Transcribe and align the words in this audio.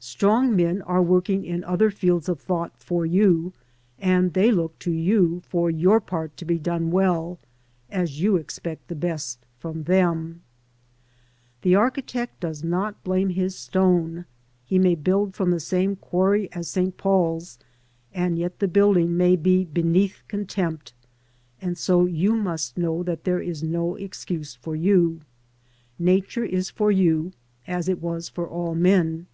Strong 0.00 0.54
men 0.54 0.82
are 0.82 1.00
working 1.00 1.46
in 1.46 1.64
other 1.64 1.90
fields 1.90 2.28
of 2.28 2.38
thought 2.38 2.76
for 2.76 3.06
you, 3.06 3.54
and 3.98 4.34
they 4.34 4.52
look 4.52 4.78
to 4.78 4.92
you 4.92 5.40
for 5.48 5.70
your 5.70 5.98
part 5.98 6.36
to 6.36 6.44
be 6.44 6.58
done 6.58 6.90
well, 6.90 7.38
as 7.88 8.20
you 8.20 8.36
expect 8.36 8.88
the 8.88 8.94
best 8.94 9.46
from 9.58 9.84
thenL 9.84 10.40
The 11.62 11.74
architect 11.74 12.38
does 12.40 12.62
not 12.62 13.02
blame 13.02 13.30
his 13.30 13.56
stone. 13.56 14.26
He 14.66 14.78
may 14.78 14.94
build 14.94 15.34
from 15.34 15.50
the 15.52 15.58
same 15.58 15.96
quarry 15.96 16.52
as 16.52 16.68
St. 16.68 16.94
Paul's, 16.98 17.58
and 18.12 18.38
yet 18.38 18.58
the 18.58 18.68
building 18.68 19.16
may 19.16 19.36
be 19.36 19.64
beneath 19.64 20.22
contempt, 20.28 20.92
and 21.62 21.78
so 21.78 22.04
you 22.04 22.34
must 22.36 22.76
know 22.76 23.02
that 23.04 23.24
there 23.24 23.40
is 23.40 23.62
no 23.62 23.94
excuse 23.94 24.54
for 24.54 24.76
you. 24.76 25.22
Nature 25.98 26.44
is 26.44 26.68
for 26.68 26.92
you, 26.92 27.32
as 27.66 27.88
it 27.88 28.02
was 28.02 28.28
for 28.28 28.46
all 28.46 28.74
men. 28.74 29.26